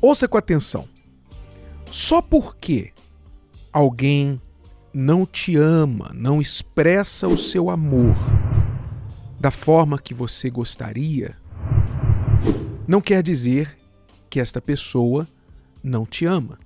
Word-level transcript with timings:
Ouça 0.00 0.26
com 0.26 0.38
atenção. 0.38 0.88
Só 1.90 2.22
porque 2.22 2.92
alguém 3.72 4.40
não 4.92 5.26
te 5.26 5.56
ama, 5.56 6.10
não 6.14 6.40
expressa 6.40 7.28
o 7.28 7.36
seu 7.36 7.68
amor 7.68 8.16
da 9.38 9.50
forma 9.50 9.98
que 9.98 10.12
você 10.12 10.50
gostaria, 10.50 11.36
não 12.86 13.00
quer 13.00 13.22
dizer 13.22 13.78
que 14.28 14.40
esta 14.40 14.60
pessoa 14.60 15.28
não 15.82 16.04
te 16.04 16.24
ama. 16.26 16.58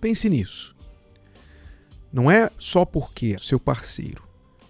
Pense 0.00 0.28
nisso. 0.28 0.74
Não 2.12 2.30
é 2.30 2.50
só 2.58 2.84
porque 2.84 3.36
seu 3.40 3.60
parceiro 3.60 4.22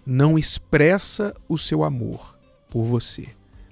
não 0.04 0.38
expressa 0.38 1.34
o 1.48 1.56
seu 1.56 1.84
amor 1.84 2.38
por 2.68 2.84
você 2.84 3.28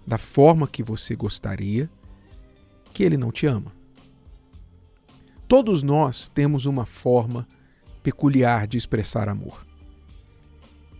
da 0.07 0.17
forma 0.17 0.67
que 0.67 0.83
você 0.83 1.15
gostaria, 1.15 1.91
que 2.93 3.03
ele 3.03 3.17
não 3.17 3.31
te 3.31 3.47
ama. 3.47 3.73
Todos 5.47 5.83
nós 5.83 6.29
temos 6.29 6.67
uma 6.67 6.85
forma 6.85 7.49
peculiar 8.03 8.67
de 8.67 8.77
expressar 8.77 9.29
amor. 9.29 9.67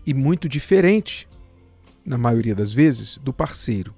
E 0.05 0.13
muito 0.13 0.49
diferente, 0.49 1.27
na 2.03 2.17
maioria 2.17 2.55
das 2.55 2.73
vezes, 2.73 3.17
do 3.17 3.31
parceiro. 3.31 3.93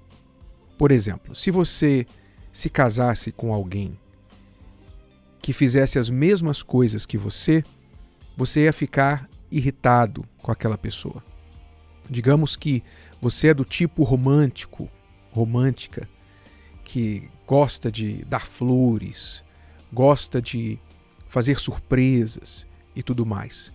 Por 0.76 0.92
exemplo, 0.92 1.34
se 1.34 1.50
você 1.50 2.06
se 2.52 2.68
casasse 2.68 3.32
com 3.32 3.52
alguém 3.52 3.98
que 5.40 5.52
fizesse 5.52 5.98
as 5.98 6.10
mesmas 6.10 6.62
coisas 6.62 7.06
que 7.06 7.16
você, 7.16 7.64
você 8.36 8.64
ia 8.64 8.72
ficar 8.72 9.28
irritado 9.50 10.24
com 10.38 10.52
aquela 10.52 10.78
pessoa. 10.78 11.22
Digamos 12.08 12.56
que 12.56 12.82
você 13.20 13.48
é 13.48 13.54
do 13.54 13.64
tipo 13.64 14.02
romântico, 14.02 14.88
romântica, 15.30 16.08
que 16.84 17.28
gosta 17.46 17.90
de 17.90 18.24
dar 18.24 18.46
flores, 18.46 19.44
gosta 19.92 20.40
de 20.40 20.78
fazer 21.26 21.58
surpresas 21.58 22.66
e 22.94 23.02
tudo 23.02 23.24
mais. 23.24 23.72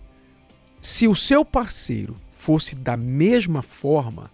Se 0.80 1.08
o 1.08 1.14
seu 1.14 1.44
parceiro 1.44 2.16
fosse 2.30 2.74
da 2.74 2.96
mesma 2.96 3.62
forma, 3.62 4.30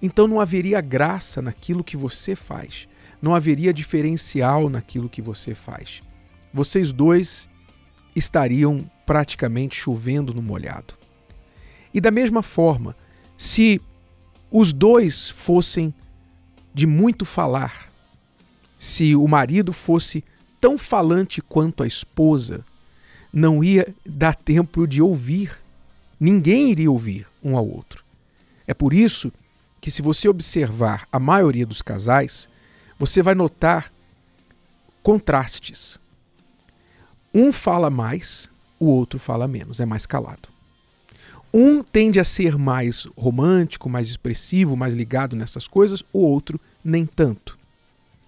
então 0.00 0.28
não 0.28 0.40
haveria 0.40 0.80
graça 0.80 1.42
naquilo 1.42 1.82
que 1.82 1.96
você 1.96 2.36
faz, 2.36 2.88
não 3.20 3.34
haveria 3.34 3.72
diferencial 3.72 4.68
naquilo 4.68 5.08
que 5.08 5.22
você 5.22 5.54
faz 5.54 6.00
vocês 6.54 6.92
dois 6.92 7.50
estariam 8.14 8.88
praticamente 9.04 9.74
chovendo 9.74 10.32
no 10.32 10.40
molhado. 10.40 10.94
E 11.92 12.00
da 12.00 12.12
mesma 12.12 12.44
forma, 12.44 12.96
se 13.36 13.80
os 14.52 14.72
dois 14.72 15.28
fossem 15.28 15.92
de 16.72 16.86
muito 16.86 17.24
falar, 17.24 17.90
se 18.84 19.16
o 19.16 19.26
marido 19.26 19.72
fosse 19.72 20.22
tão 20.60 20.76
falante 20.76 21.40
quanto 21.40 21.82
a 21.82 21.86
esposa, 21.86 22.62
não 23.32 23.64
ia 23.64 23.94
dar 24.04 24.36
tempo 24.36 24.86
de 24.86 25.00
ouvir. 25.00 25.58
Ninguém 26.20 26.70
iria 26.70 26.90
ouvir 26.90 27.26
um 27.42 27.56
ao 27.56 27.66
outro. 27.66 28.04
É 28.66 28.74
por 28.74 28.92
isso 28.92 29.32
que, 29.80 29.90
se 29.90 30.02
você 30.02 30.28
observar 30.28 31.08
a 31.10 31.18
maioria 31.18 31.64
dos 31.64 31.80
casais, 31.80 32.46
você 32.98 33.22
vai 33.22 33.34
notar 33.34 33.90
contrastes. 35.02 35.98
Um 37.32 37.52
fala 37.52 37.88
mais, 37.88 38.50
o 38.78 38.84
outro 38.84 39.18
fala 39.18 39.48
menos, 39.48 39.80
é 39.80 39.86
mais 39.86 40.04
calado. 40.04 40.50
Um 41.54 41.82
tende 41.82 42.20
a 42.20 42.24
ser 42.24 42.58
mais 42.58 43.08
romântico, 43.16 43.88
mais 43.88 44.10
expressivo, 44.10 44.76
mais 44.76 44.92
ligado 44.92 45.34
nessas 45.34 45.66
coisas, 45.66 46.04
o 46.12 46.18
outro 46.18 46.60
nem 46.84 47.06
tanto. 47.06 47.63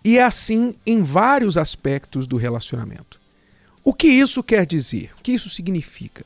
E 0.07 0.19
é 0.19 0.23
assim 0.23 0.77
em 0.87 1.03
vários 1.03 1.59
aspectos 1.59 2.29
do 2.29 2.37
relacionamento. 2.37 3.21
O 3.83 3.93
que 3.93 4.07
isso 4.07 4.41
quer 4.41 4.65
dizer? 4.65 5.11
O 5.19 5.21
que 5.21 5.33
isso 5.33 5.51
significa? 5.51 6.25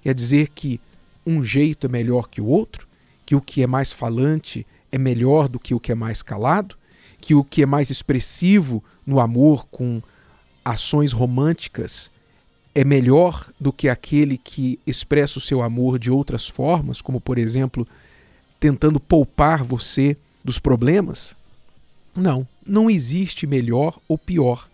Quer 0.00 0.14
dizer 0.14 0.48
que 0.48 0.80
um 1.26 1.44
jeito 1.44 1.86
é 1.86 1.90
melhor 1.90 2.30
que 2.30 2.40
o 2.40 2.46
outro? 2.46 2.88
Que 3.26 3.36
o 3.36 3.40
que 3.42 3.62
é 3.62 3.66
mais 3.66 3.92
falante 3.92 4.66
é 4.90 4.96
melhor 4.96 5.50
do 5.50 5.58
que 5.58 5.74
o 5.74 5.78
que 5.78 5.92
é 5.92 5.94
mais 5.94 6.22
calado? 6.22 6.76
Que 7.20 7.34
o 7.34 7.44
que 7.44 7.62
é 7.62 7.66
mais 7.66 7.90
expressivo 7.90 8.82
no 9.04 9.20
amor 9.20 9.66
com 9.66 10.00
ações 10.64 11.12
românticas 11.12 12.10
é 12.74 12.84
melhor 12.84 13.52
do 13.60 13.70
que 13.70 13.86
aquele 13.90 14.38
que 14.38 14.80
expressa 14.86 15.36
o 15.36 15.42
seu 15.42 15.60
amor 15.60 15.98
de 15.98 16.10
outras 16.10 16.48
formas, 16.48 17.02
como 17.02 17.20
por 17.20 17.36
exemplo, 17.36 17.86
tentando 18.58 18.98
poupar 18.98 19.62
você 19.62 20.16
dos 20.42 20.58
problemas? 20.58 21.38
Não, 22.20 22.46
não 22.66 22.90
existe 22.90 23.46
melhor 23.46 23.98
ou 24.06 24.18
pior, 24.18 24.68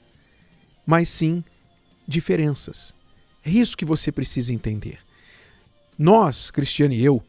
mas 0.85 1.09
sim 1.09 1.45
diferenças. 2.07 2.93
É 3.45 3.51
isso 3.51 3.77
que 3.77 3.85
você 3.85 4.11
precisa 4.11 4.53
entender. 4.53 4.99
Nós, 5.97 6.51
Cristiano 6.51 6.93
e 6.93 7.05
eu, 7.05 7.23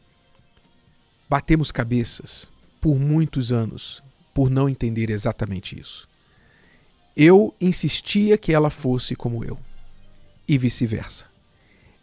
batemos 1.30 1.70
cabeças 1.70 2.48
por 2.80 2.98
muitos 2.98 3.52
anos 3.52 4.02
por 4.34 4.50
não 4.50 4.68
entender 4.68 5.08
exatamente 5.08 5.78
isso. 5.78 6.08
Eu 7.16 7.54
insistia 7.60 8.36
que 8.36 8.52
ela 8.52 8.70
fosse 8.70 9.14
como 9.14 9.44
eu, 9.44 9.56
e 10.48 10.58
vice-versa. 10.58 11.26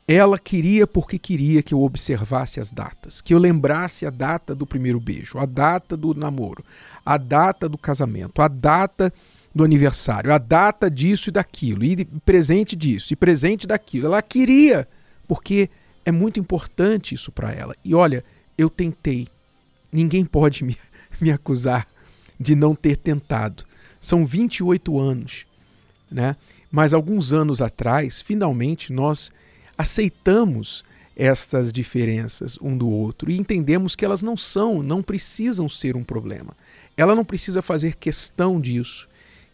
Ela 0.08 0.38
queria 0.38 0.86
porque 0.86 1.18
queria 1.18 1.64
que 1.64 1.74
eu 1.74 1.82
observasse 1.82 2.60
as 2.60 2.72
datas, 2.72 3.22
que 3.22 3.34
eu 3.34 3.40
lembrasse 3.40 4.06
a 4.06 4.12
data 4.12 4.54
do 4.54 4.66
primeiro 4.66 5.00
beijo, 5.00 5.40
a 5.40 5.46
data 5.46 5.98
do 5.98 6.14
namoro, 6.14 6.64
a 7.04 7.18
data 7.18 7.68
do 7.68 7.78
casamento, 7.78 8.40
a 8.40 8.48
data 8.48 9.12
do 9.54 9.64
aniversário, 9.64 10.32
a 10.32 10.38
data 10.38 10.92
disso 10.92 11.30
e 11.30 11.32
daquilo, 11.32 11.84
e 11.84 12.06
presente 12.24 12.76
disso 12.76 13.14
e 13.14 13.16
presente 13.16 13.66
daquilo. 13.66 14.08
Ela 14.08 14.22
queria, 14.22 14.88
porque 15.28 15.70
é 16.06 16.12
muito 16.12 16.40
importante 16.40 17.16
isso 17.16 17.32
para 17.32 17.52
ela. 17.52 17.76
E 17.84 17.96
olha, 17.96 18.24
eu 18.58 18.70
tentei. 18.70 19.28
Ninguém 19.92 20.24
pode 20.24 20.64
me, 20.64 20.78
me 21.20 21.32
acusar 21.32 21.88
de 22.40 22.54
não 22.54 22.76
ter 22.76 22.98
tentado. 22.98 23.64
São 24.00 24.24
28 24.24 25.00
anos, 25.00 25.48
né? 26.12 26.36
Mas 26.70 26.94
alguns 26.94 27.34
anos 27.34 27.62
atrás, 27.62 28.22
finalmente 28.22 28.94
nós 28.94 29.32
aceitamos 29.78 30.84
estas 31.16 31.72
diferenças 31.72 32.58
um 32.62 32.78
do 32.78 32.90
outro 32.90 33.32
e 33.32 33.38
entendemos 33.38 33.96
que 33.96 34.04
elas 34.04 34.22
não 34.22 34.36
são, 34.36 34.84
não 34.84 35.02
precisam 35.02 35.70
ser 35.70 35.96
um 35.96 36.04
problema. 36.04 36.56
Ela 36.98 37.16
não 37.16 37.24
precisa 37.24 37.62
fazer 37.62 37.96
questão 37.96 38.60
disso, 38.60 39.08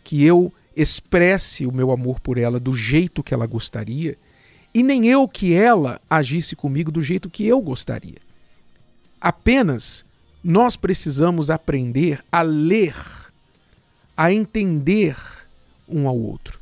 que 0.04 0.24
eu 0.24 0.52
expresse 0.76 1.66
o 1.66 1.72
meu 1.72 1.92
amor 1.92 2.20
por 2.20 2.38
ela 2.38 2.60
do 2.60 2.74
jeito 2.74 3.22
que 3.22 3.34
ela 3.34 3.46
gostaria, 3.46 4.18
e 4.74 4.82
nem 4.82 5.08
eu 5.08 5.28
que 5.28 5.54
ela 5.54 6.00
agisse 6.10 6.56
comigo 6.56 6.92
do 6.92 7.02
jeito 7.02 7.30
que 7.30 7.46
eu 7.46 7.62
gostaria. 7.62 8.18
Apenas 9.20 10.06
nós 10.44 10.76
precisamos 10.76 11.52
aprender 11.52 12.24
a 12.32 12.42
ler 12.42 12.96
a 14.16 14.32
entender 14.32 15.18
um 15.88 16.08
ao 16.08 16.18
outro. 16.18 16.60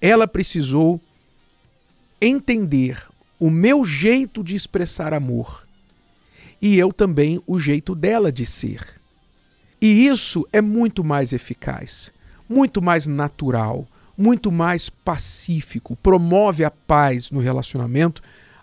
Ela 0.00 0.26
precisou 0.26 1.00
entender 2.20 3.02
o 3.38 3.50
meu 3.50 3.84
jeito 3.84 4.42
de 4.42 4.56
expressar 4.56 5.12
amor 5.12 5.66
e 6.60 6.78
eu 6.78 6.92
também 6.92 7.40
o 7.46 7.58
jeito 7.58 7.94
dela 7.94 8.32
de 8.32 8.46
ser. 8.46 8.80
E 9.80 10.06
isso 10.06 10.46
é 10.52 10.60
muito 10.60 11.04
mais 11.04 11.32
eficaz, 11.32 12.12
muito 12.48 12.80
mais 12.80 13.06
natural, 13.06 13.86
muito 14.16 14.50
mais 14.50 14.88
pacífico, 14.88 15.94
promove 15.96 16.64
a 16.64 16.70
paz 16.70 17.30
no 17.30 17.40
relacionamento 17.40 18.22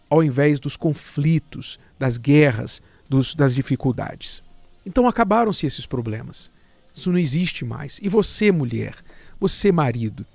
ao 0.09 0.24
invés 0.24 0.59
dos 0.59 0.75
conflitos, 0.75 1.80
das 1.97 2.18
guerras, 2.18 2.81
dos, 3.08 3.36
das 3.36 3.53
dificuldades. 3.53 4.42
Então 4.86 5.08
acabaram-se 5.08 5.66
esses 5.66 5.86
problemas. 5.86 6.52
Isso 6.96 7.12
não 7.12 7.18
existe 7.18 7.63
mais. 7.66 8.00
E 8.02 8.09
você, 8.09 8.52
mulher, 8.52 8.96
você, 9.40 9.72
marido, 9.72 10.25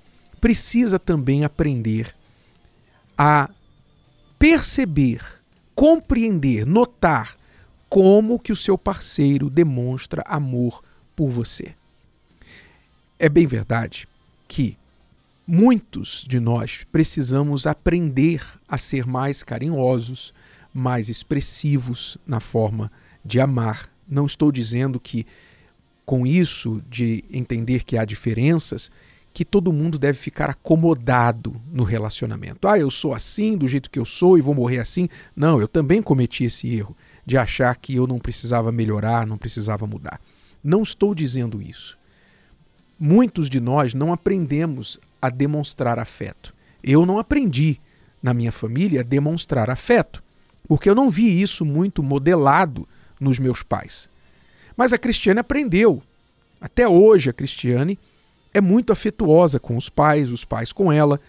precisa 0.41 0.97
também 0.97 1.43
aprender 1.45 2.13
a 3.21 3.49
perceber, 4.39 5.21
compreender, 5.75 6.65
notar 6.65 7.35
como 7.89 8.39
que 8.39 8.53
o 8.53 8.55
seu 8.55 8.77
parceiro 8.77 9.49
demonstra 9.49 10.23
amor 10.25 10.81
por 11.17 11.29
você. 11.29 11.75
É 13.19 13.27
bem 13.27 13.45
verdade 13.45 14.07
que 14.47 14.77
muitos 15.45 16.23
de 16.25 16.39
nós 16.39 16.85
precisamos 16.93 17.67
aprender 17.67 18.41
a 18.65 18.77
ser 18.77 19.05
mais 19.05 19.43
carinhosos, 19.43 20.33
mais 20.73 21.09
expressivos 21.09 22.17
na 22.25 22.39
forma 22.39 22.89
de 23.25 23.41
amar. 23.41 23.91
Não 24.07 24.25
estou 24.25 24.49
dizendo 24.49 24.97
que 24.97 25.27
com 26.05 26.25
isso 26.25 26.81
de 26.89 27.25
entender 27.29 27.83
que 27.83 27.97
há 27.97 28.05
diferenças, 28.05 28.89
que 29.33 29.45
todo 29.45 29.71
mundo 29.71 29.97
deve 29.97 30.17
ficar 30.17 30.49
acomodado 30.49 31.55
no 31.71 31.83
relacionamento. 31.83 32.67
Ah, 32.67 32.77
eu 32.77 32.89
sou 32.89 33.13
assim, 33.13 33.55
do 33.55 33.67
jeito 33.67 33.89
que 33.89 33.99
eu 33.99 34.05
sou 34.05 34.37
e 34.37 34.41
vou 34.41 34.55
morrer 34.55 34.79
assim. 34.79 35.07
Não, 35.35 35.61
eu 35.61 35.67
também 35.67 36.01
cometi 36.01 36.43
esse 36.45 36.67
erro 36.73 36.95
de 37.25 37.37
achar 37.37 37.75
que 37.75 37.95
eu 37.95 38.07
não 38.07 38.19
precisava 38.19 38.71
melhorar, 38.71 39.27
não 39.27 39.37
precisava 39.37 39.85
mudar. 39.85 40.19
Não 40.63 40.81
estou 40.81 41.13
dizendo 41.13 41.61
isso. 41.61 41.97
muitos 42.99 43.49
de 43.49 43.61
nós 43.61 43.93
não 43.93 44.11
aprendemos 44.11 44.99
a 45.21 45.29
demonstrar 45.29 45.97
afeto. 45.97 46.53
Eu 46.83 47.05
não 47.05 47.17
aprendi 47.17 47.79
na 48.21 48.33
minha 48.33 48.51
família 48.51 48.99
a 48.99 49.03
demonstrar 49.03 49.69
afeto, 49.69 50.21
porque 50.67 50.89
eu 50.89 50.95
não 50.95 51.09
vi 51.09 51.41
isso 51.41 51.63
muito 51.63 52.03
modelado 52.03 52.87
nos 53.19 53.39
meus 53.39 53.63
pais. 53.63 54.09
Mas 54.75 54.91
a 54.91 54.97
Cristiane 54.97 55.39
aprendeu. 55.39 56.03
Até 56.59 56.87
hoje 56.87 57.29
a 57.29 57.33
Cristiane 57.33 57.97
é 58.53 58.61
muito 58.61 58.91
afetuosa 58.91 59.59
com 59.59 59.77
os 59.77 59.89
pais, 59.89 60.31
os 60.31 60.45
pais 60.45 60.71
com 60.71 60.91
ela, 60.91 61.19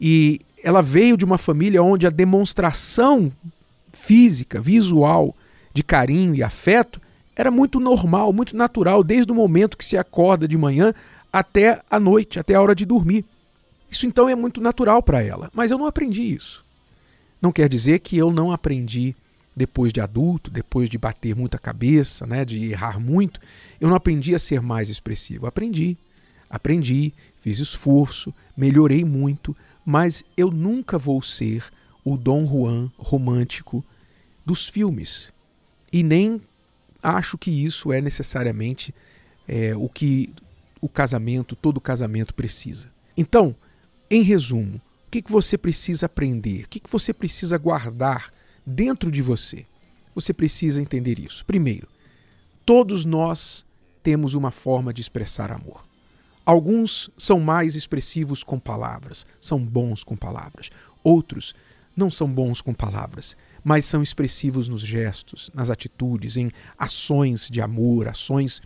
e 0.00 0.40
ela 0.62 0.82
veio 0.82 1.16
de 1.16 1.24
uma 1.24 1.38
família 1.38 1.82
onde 1.82 2.06
a 2.06 2.10
demonstração 2.10 3.32
física, 3.92 4.60
visual 4.60 5.34
de 5.72 5.82
carinho 5.82 6.34
e 6.34 6.42
afeto 6.42 7.00
era 7.34 7.50
muito 7.50 7.78
normal, 7.78 8.32
muito 8.32 8.56
natural, 8.56 9.04
desde 9.04 9.30
o 9.30 9.34
momento 9.34 9.76
que 9.76 9.84
se 9.84 9.96
acorda 9.96 10.48
de 10.48 10.58
manhã 10.58 10.92
até 11.32 11.80
a 11.88 12.00
noite, 12.00 12.38
até 12.38 12.54
a 12.54 12.60
hora 12.60 12.74
de 12.74 12.84
dormir. 12.84 13.24
Isso 13.90 14.06
então 14.06 14.28
é 14.28 14.34
muito 14.34 14.60
natural 14.60 15.02
para 15.02 15.22
ela, 15.22 15.50
mas 15.54 15.70
eu 15.70 15.78
não 15.78 15.86
aprendi 15.86 16.22
isso. 16.22 16.64
Não 17.40 17.52
quer 17.52 17.68
dizer 17.68 18.00
que 18.00 18.18
eu 18.18 18.32
não 18.32 18.50
aprendi 18.50 19.14
depois 19.54 19.92
de 19.92 20.00
adulto, 20.00 20.50
depois 20.50 20.88
de 20.88 20.98
bater 20.98 21.34
muita 21.34 21.58
cabeça, 21.58 22.26
né, 22.26 22.44
de 22.44 22.70
errar 22.70 23.00
muito, 23.00 23.40
eu 23.80 23.88
não 23.88 23.96
aprendi 23.96 24.34
a 24.34 24.38
ser 24.38 24.60
mais 24.60 24.88
expressivo. 24.88 25.46
Aprendi, 25.46 25.96
aprendi, 26.48 27.12
fiz 27.40 27.58
esforço, 27.58 28.34
melhorei 28.56 29.04
muito, 29.04 29.56
mas 29.84 30.24
eu 30.36 30.50
nunca 30.50 30.98
vou 30.98 31.22
ser 31.22 31.64
o 32.04 32.16
Dom 32.16 32.46
Juan 32.46 32.90
romântico 32.96 33.84
dos 34.44 34.68
filmes. 34.68 35.32
E 35.92 36.02
nem 36.02 36.40
acho 37.02 37.38
que 37.38 37.50
isso 37.50 37.92
é 37.92 38.00
necessariamente 38.00 38.94
é, 39.46 39.74
o 39.76 39.88
que 39.88 40.32
o 40.80 40.88
casamento, 40.88 41.56
todo 41.56 41.80
casamento 41.80 42.34
precisa. 42.34 42.90
Então, 43.16 43.54
em 44.10 44.22
resumo, 44.22 44.76
o 45.06 45.10
que, 45.10 45.22
que 45.22 45.32
você 45.32 45.56
precisa 45.56 46.06
aprender? 46.06 46.64
O 46.64 46.68
que, 46.68 46.80
que 46.80 46.90
você 46.90 47.12
precisa 47.12 47.56
guardar 47.58 48.32
dentro 48.64 49.10
de 49.10 49.22
você? 49.22 49.66
Você 50.14 50.32
precisa 50.32 50.80
entender 50.80 51.18
isso. 51.18 51.44
Primeiro, 51.44 51.88
todos 52.64 53.04
nós 53.04 53.64
temos 54.02 54.34
uma 54.34 54.50
forma 54.50 54.92
de 54.92 55.00
expressar 55.00 55.50
amor. 55.50 55.87
Alguns 56.48 57.10
são 57.18 57.40
mais 57.40 57.76
expressivos 57.76 58.42
com 58.42 58.58
palavras, 58.58 59.26
são 59.38 59.62
bons 59.62 60.02
com 60.02 60.16
palavras. 60.16 60.70
Outros 61.04 61.54
não 61.94 62.10
são 62.10 62.26
bons 62.26 62.62
com 62.62 62.72
palavras, 62.72 63.36
mas 63.62 63.84
são 63.84 64.02
expressivos 64.02 64.66
nos 64.66 64.80
gestos, 64.80 65.50
nas 65.52 65.68
atitudes, 65.68 66.38
em 66.38 66.50
ações 66.78 67.50
de 67.50 67.60
amor, 67.60 68.08
ações 68.08 68.62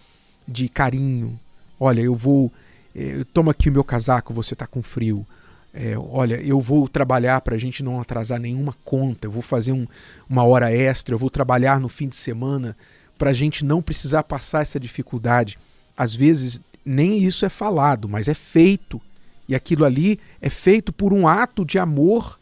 de 0.46 0.68
carinho. 0.68 1.40
Olha, 1.80 2.00
eu 2.00 2.14
vou. 2.14 2.52
Eh, 2.94 3.24
toma 3.34 3.50
aqui 3.50 3.68
o 3.68 3.72
meu 3.72 3.82
casaco, 3.82 4.32
você 4.32 4.54
está 4.54 4.64
com 4.64 4.80
frio. 4.80 5.26
É, 5.74 5.98
olha, 5.98 6.40
eu 6.40 6.60
vou 6.60 6.88
trabalhar 6.88 7.40
para 7.40 7.56
a 7.56 7.58
gente 7.58 7.82
não 7.82 8.00
atrasar 8.00 8.38
nenhuma 8.38 8.76
conta, 8.84 9.26
eu 9.26 9.30
vou 9.32 9.42
fazer 9.42 9.72
um, 9.72 9.88
uma 10.30 10.44
hora 10.44 10.72
extra, 10.72 11.16
eu 11.16 11.18
vou 11.18 11.30
trabalhar 11.30 11.80
no 11.80 11.88
fim 11.88 12.06
de 12.06 12.14
semana 12.14 12.76
para 13.18 13.30
a 13.30 13.32
gente 13.32 13.64
não 13.64 13.82
precisar 13.82 14.22
passar 14.22 14.62
essa 14.62 14.78
dificuldade. 14.78 15.58
Às 15.96 16.14
vezes 16.14 16.60
nem 16.84 17.18
isso 17.18 17.44
é 17.44 17.48
falado, 17.48 18.08
mas 18.08 18.28
é 18.28 18.34
feito. 18.34 19.00
E 19.48 19.54
aquilo 19.54 19.84
ali 19.84 20.18
é 20.40 20.48
feito 20.48 20.92
por 20.92 21.12
um 21.12 21.26
ato 21.26 21.64
de 21.64 21.78
amor 21.78 22.38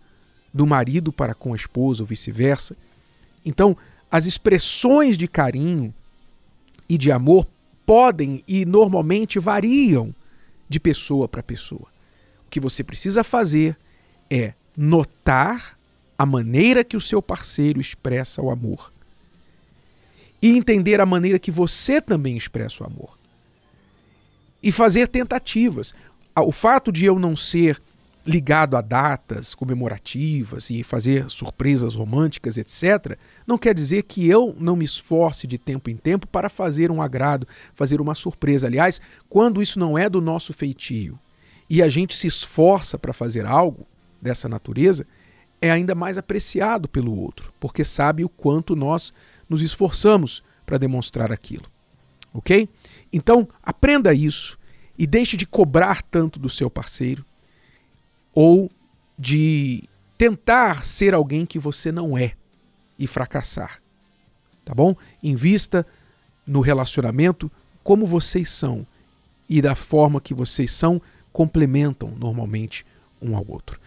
do 0.53 0.67
marido 0.67 1.13
para 1.13 1.35
com 1.35 1.53
a 1.53 1.57
esposa 1.57 2.03
ou 2.03 2.07
vice-versa. 2.07 2.77
Então, 3.45 3.77
as 4.11 4.27
expressões 4.27 5.17
de 5.17 5.29
carinho 5.29 5.95
e 6.89 6.99
de 6.99 7.13
amor 7.13 7.47
podem 7.87 8.43
e 8.47 8.65
normalmente 8.65 9.39
variam 9.39 10.15
de 10.69 10.81
pessoa 10.81 11.29
para 11.29 11.43
pessoa. 11.43 11.89
O 12.47 12.51
que 12.51 12.61
você 12.61 12.83
precisa 12.83 13.23
fazer 13.23 13.77
é 14.29 14.55
notar 14.77 15.77
a 16.19 16.27
maneira 16.27 16.85
que 16.85 16.97
o 16.97 17.01
seu 17.01 17.23
parceiro 17.23 17.81
expressa 17.81 18.43
o 18.43 18.51
amor 18.51 18.93
e 20.43 20.57
entender 20.57 21.01
a 21.01 21.07
maneira 21.07 21.39
que 21.39 21.51
você 21.51 22.01
também 22.01 22.37
expressa 22.37 22.83
o 22.83 22.87
amor 22.87 23.20
e 24.63 24.71
fazer 24.71 25.09
tentativas. 25.09 25.95
Ah, 26.35 26.43
o 26.43 26.53
fato 26.53 26.93
de 26.93 27.05
eu 27.05 27.19
não 27.19 27.35
ser 27.37 27.81
ligado 28.27 28.77
a 28.77 28.81
datas 28.81 29.55
comemorativas 29.55 30.69
e 30.71 30.83
fazer 30.83 31.29
surpresas 31.31 31.95
românticas, 31.95 32.59
etc., 32.59 33.19
não 33.47 33.57
quer 33.57 33.75
dizer 33.75 34.03
que 34.03 34.29
eu 34.29 34.55
não 34.59 34.77
me 34.77 34.85
esforce 34.85 35.47
de 35.47 35.57
tempo 35.59 35.89
em 35.89 35.97
tempo 35.97 36.27
para 36.27 36.49
fazer 36.49 36.91
um 36.91 37.01
agrado, 37.01 37.49
fazer 37.75 38.01
uma 38.01 38.15
surpresa. 38.15 38.67
Aliás, 38.67 39.01
quando 39.29 39.63
isso 39.63 39.79
não 39.79 39.97
é 39.97 40.09
do 40.09 40.21
nosso 40.21 40.53
feitio 40.53 41.19
e 41.69 41.83
a 41.83 41.89
gente 41.89 42.15
se 42.15 42.27
esforça 42.27 42.99
para 42.99 43.13
fazer 43.13 43.47
algo 43.47 43.87
dessa 44.21 44.49
natureza, 44.49 45.07
é 45.63 45.71
ainda 45.71 45.95
mais 45.95 46.19
apreciado 46.19 46.89
pelo 46.89 47.19
outro, 47.19 47.53
porque 47.59 47.85
sabe 47.85 48.25
o 48.25 48.29
quanto 48.29 48.77
nós 48.77 49.13
nos 49.49 49.63
esforçamos 49.63 50.43
para 50.67 50.79
demonstrar 50.79 51.33
aquilo 51.33 51.71
ok? 52.33 52.69
Então, 53.13 53.49
aprenda 53.63 54.15
isso 54.15 54.59
e 54.99 55.07
deixe 55.07 55.37
de 55.37 55.47
cobrar 55.47 56.03
tanto 56.03 56.39
do 56.39 56.49
seu 56.49 56.71
parceiro 56.71 57.25
ou 58.35 58.71
de 59.19 59.85
tentar 60.17 60.85
ser 60.85 61.15
alguém 61.15 61.47
que 61.47 61.59
você 61.59 61.91
não 61.91 62.17
é 62.17 62.33
e 62.99 63.07
fracassar. 63.07 63.81
Tá 64.65 64.75
bom? 64.75 64.95
Invista 65.23 65.87
no 66.47 66.61
relacionamento 66.61 67.51
como 67.83 68.07
vocês 68.07 68.49
são 68.51 68.87
e 69.49 69.61
da 69.61 69.75
forma 69.75 70.21
que 70.21 70.35
vocês 70.35 70.71
são 70.71 71.01
complementam 71.33 72.13
normalmente 72.19 72.85
um 73.21 73.37
ao 73.37 73.45
outro. 73.49 73.81